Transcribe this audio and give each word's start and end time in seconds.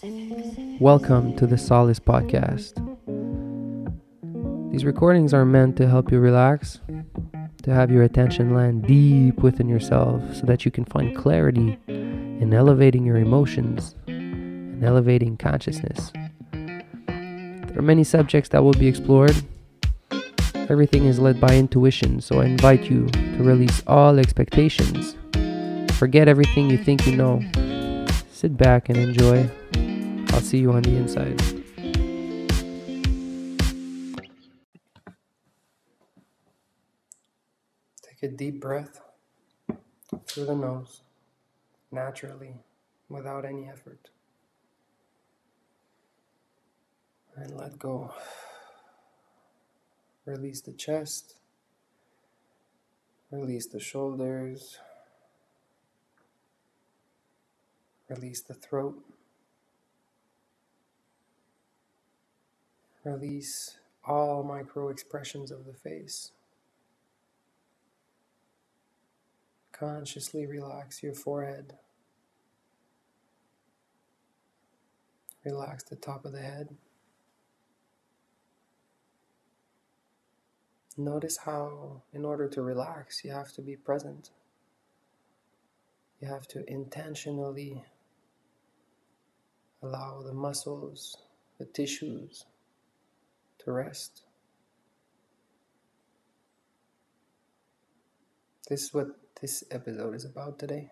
Welcome 0.00 1.34
to 1.38 1.46
the 1.46 1.58
Solace 1.58 1.98
Podcast. 1.98 2.74
These 4.70 4.84
recordings 4.84 5.34
are 5.34 5.44
meant 5.44 5.76
to 5.78 5.88
help 5.88 6.12
you 6.12 6.20
relax, 6.20 6.78
to 7.64 7.74
have 7.74 7.90
your 7.90 8.04
attention 8.04 8.54
land 8.54 8.86
deep 8.86 9.38
within 9.38 9.68
yourself 9.68 10.22
so 10.36 10.46
that 10.46 10.64
you 10.64 10.70
can 10.70 10.84
find 10.84 11.16
clarity 11.16 11.76
in 11.88 12.54
elevating 12.54 13.04
your 13.04 13.16
emotions 13.16 13.96
and 14.06 14.84
elevating 14.84 15.36
consciousness. 15.36 16.12
There 16.46 17.78
are 17.78 17.82
many 17.82 18.04
subjects 18.04 18.50
that 18.50 18.62
will 18.62 18.74
be 18.74 18.86
explored. 18.86 19.34
Everything 20.54 21.06
is 21.06 21.18
led 21.18 21.40
by 21.40 21.56
intuition, 21.56 22.20
so 22.20 22.40
I 22.40 22.44
invite 22.44 22.84
you 22.84 23.06
to 23.08 23.42
release 23.42 23.82
all 23.88 24.20
expectations. 24.20 25.16
Forget 25.98 26.28
everything 26.28 26.70
you 26.70 26.78
think 26.78 27.04
you 27.04 27.16
know. 27.16 27.42
Sit 28.38 28.56
back 28.56 28.88
and 28.88 28.96
enjoy. 28.96 29.50
I'll 30.32 30.40
see 30.40 30.58
you 30.58 30.70
on 30.70 30.82
the 30.82 30.94
inside. 30.94 31.36
Take 38.00 38.22
a 38.22 38.28
deep 38.28 38.60
breath 38.60 39.00
through 40.28 40.44
the 40.44 40.54
nose, 40.54 41.00
naturally, 41.90 42.54
without 43.08 43.44
any 43.44 43.68
effort. 43.68 44.10
And 47.34 47.56
let 47.56 47.76
go. 47.76 48.14
Release 50.26 50.60
the 50.60 50.74
chest, 50.74 51.40
release 53.32 53.66
the 53.66 53.80
shoulders, 53.80 54.78
release 58.08 58.40
the 58.40 58.54
throat. 58.54 59.02
Release 63.04 63.78
all 64.06 64.42
micro 64.42 64.88
expressions 64.88 65.50
of 65.50 65.66
the 65.66 65.72
face. 65.72 66.32
Consciously 69.72 70.46
relax 70.46 71.02
your 71.02 71.14
forehead. 71.14 71.74
Relax 75.44 75.84
the 75.84 75.96
top 75.96 76.24
of 76.24 76.32
the 76.32 76.40
head. 76.40 76.76
Notice 80.96 81.36
how, 81.36 82.02
in 82.12 82.24
order 82.24 82.48
to 82.48 82.60
relax, 82.60 83.24
you 83.24 83.30
have 83.30 83.52
to 83.52 83.62
be 83.62 83.76
present. 83.76 84.30
You 86.20 86.26
have 86.26 86.48
to 86.48 86.68
intentionally 86.68 87.84
allow 89.82 90.22
the 90.22 90.32
muscles, 90.32 91.16
the 91.58 91.64
tissues, 91.64 92.44
to 93.58 93.72
rest. 93.72 94.22
This 98.68 98.84
is 98.84 98.94
what 98.94 99.08
this 99.40 99.64
episode 99.70 100.14
is 100.14 100.24
about 100.24 100.58
today. 100.58 100.90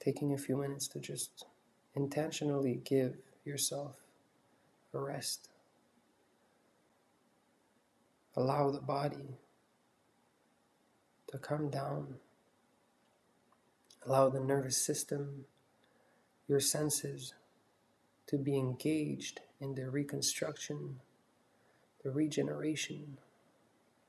Taking 0.00 0.34
a 0.34 0.38
few 0.38 0.56
minutes 0.56 0.88
to 0.88 0.98
just 0.98 1.46
intentionally 1.94 2.80
give 2.84 3.16
yourself 3.44 3.96
a 4.92 4.98
rest. 4.98 5.48
Allow 8.36 8.70
the 8.70 8.80
body 8.80 9.38
to 11.28 11.38
come 11.38 11.70
down. 11.70 12.16
Allow 14.04 14.30
the 14.30 14.40
nervous 14.40 14.76
system, 14.76 15.44
your 16.48 16.60
senses 16.60 17.34
to 18.26 18.36
be 18.38 18.58
engaged 18.58 19.40
in 19.60 19.74
the 19.74 19.88
reconstruction, 19.88 21.00
the 22.02 22.10
regeneration 22.10 23.18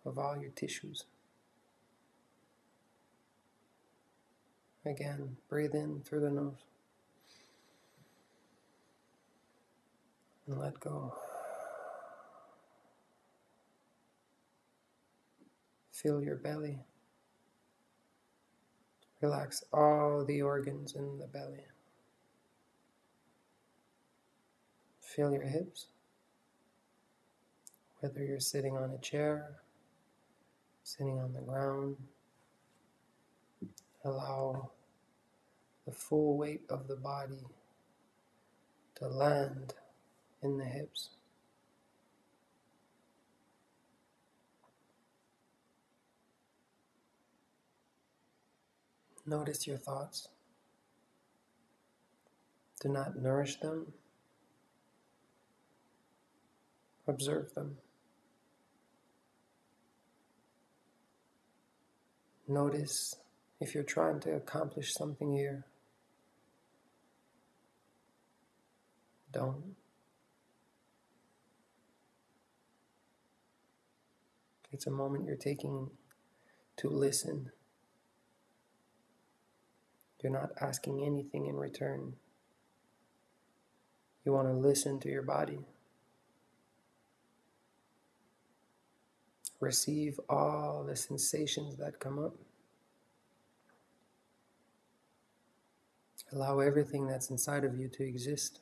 of 0.06 0.18
all 0.18 0.38
your 0.38 0.52
tissues. 0.52 1.06
Again, 4.86 5.38
breathe 5.48 5.76
in 5.76 6.02
through 6.02 6.22
the 6.22 6.30
nose 6.30 6.64
and 10.48 10.60
let 10.60 10.80
go. 10.80 11.14
Feel 15.92 16.22
your 16.22 16.36
belly. 16.36 16.80
Relax 19.22 19.64
all 19.72 20.26
the 20.26 20.42
organs 20.42 20.96
in 20.96 21.18
the 21.18 21.28
belly. 21.28 21.64
Feel 25.16 25.32
your 25.32 25.44
hips. 25.44 25.86
Whether 28.00 28.24
you're 28.24 28.40
sitting 28.40 28.76
on 28.76 28.90
a 28.90 28.98
chair, 28.98 29.58
sitting 30.84 31.20
on 31.20 31.34
the 31.34 31.42
ground, 31.42 31.98
allow 34.04 34.72
the 35.86 35.92
full 35.92 36.36
weight 36.36 36.64
of 36.68 36.88
the 36.88 36.96
body 36.96 37.46
to 38.96 39.08
land 39.08 39.76
in 40.42 40.58
the 40.58 40.66
hips. 40.66 41.10
Notice 49.28 49.68
your 49.68 49.78
thoughts. 49.78 50.28
Do 52.82 52.90
not 52.90 53.16
nourish 53.16 53.60
them 53.60 53.94
Observe 57.08 57.54
them. 57.54 57.78
Notice 62.48 63.16
if 63.60 63.74
you're 63.74 63.84
trying 63.84 64.20
to 64.22 64.36
accomplish 64.36 64.94
something 64.94 65.32
here. 65.32 65.66
Don't. 69.32 69.76
It's 74.72 74.88
a 74.88 74.92
moment 74.92 75.26
you're 75.26 75.36
taking 75.36 75.90
to 76.78 76.90
listen. 76.90 77.52
You're 80.22 80.32
not 80.32 80.52
asking 80.62 81.04
anything 81.04 81.48
in 81.48 81.56
return. 81.56 82.14
You 84.26 84.32
want 84.32 84.48
to 84.48 84.54
listen 84.54 85.00
to 85.02 85.10
your 85.10 85.22
body. 85.22 85.60
Receive 89.64 90.20
all 90.28 90.84
the 90.86 90.94
sensations 90.94 91.78
that 91.78 91.98
come 91.98 92.20
up. 92.20 92.36
Allow 96.34 96.60
everything 96.60 97.08
that's 97.08 97.30
inside 97.30 97.64
of 97.64 97.80
you 97.80 97.88
to 97.88 98.04
exist. 98.04 98.60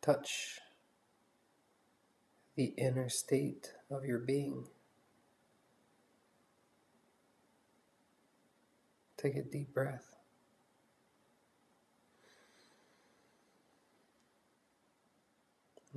Touch 0.00 0.60
the 2.56 2.72
inner 2.78 3.10
state 3.10 3.74
of 3.90 4.06
your 4.06 4.20
being. 4.20 4.64
Take 9.18 9.36
a 9.36 9.42
deep 9.42 9.74
breath. 9.74 10.17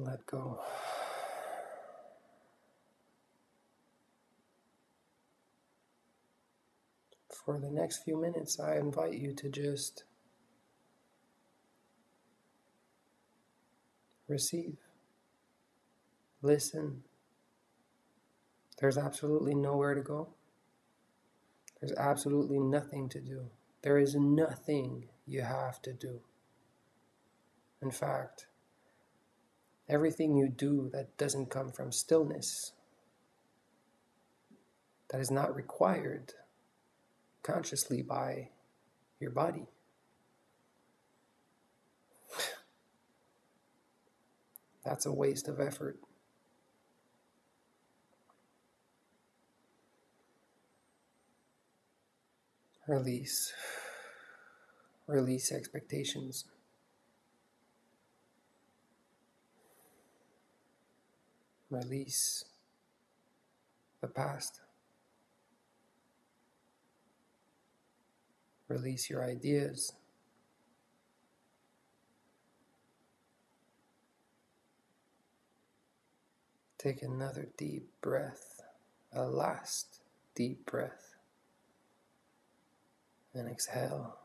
Let 0.04 0.26
go. 0.26 0.60
For 7.30 7.59
the 7.59 7.70
next 7.70 8.03
few 8.03 8.20
minutes, 8.20 8.59
I 8.59 8.78
invite 8.78 9.14
you 9.14 9.34
to 9.36 9.50
just 9.50 10.06
receive, 14.28 14.78
listen. 16.42 17.04
There's 18.80 18.97
absolutely 18.97 19.54
nowhere 19.54 19.94
to 19.94 20.02
go. 20.02 20.30
There's 21.80 21.94
absolutely 21.94 22.58
nothing 22.58 23.08
to 23.09 23.22
do. 23.22 23.52
There 23.84 24.00
is 24.00 24.16
nothing 24.16 25.09
you 25.28 25.42
have 25.44 25.80
to 25.84 25.94
do. 25.94 26.22
In 27.84 27.92
fact, 27.92 28.47
everything 29.90 30.38
you 30.38 30.48
do 30.48 30.90
that 30.94 31.18
doesn't 31.18 31.50
come 31.50 31.72
from 31.72 31.92
stillness, 31.92 32.74
that 35.10 35.20
is 35.20 35.30
not 35.30 35.56
required 35.56 36.34
consciously 37.44 38.02
by 38.02 38.50
your 39.20 39.32
body. 39.32 39.68
That's 44.86 45.06
a 45.06 45.12
waste 45.12 45.48
of 45.48 45.60
effort. 45.60 45.98
Release. 52.88 53.54
Release 55.08 55.52
expectations. 55.52 56.46
Release 61.72 62.44
the 64.02 64.08
past. 64.08 64.59
Release 68.68 69.09
your 69.09 69.23
ideas. 69.23 69.94
Take 76.78 77.02
another 77.03 77.47
deep 77.58 77.88
breath, 78.02 78.59
a 79.14 79.23
last 79.23 80.02
deep 80.35 80.66
breath, 80.66 81.16
and 83.34 83.50
exhale. 83.50 84.18